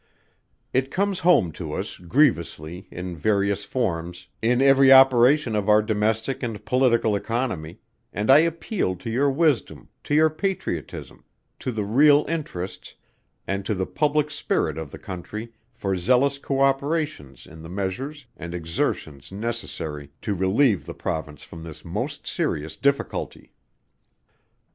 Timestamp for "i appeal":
8.31-8.95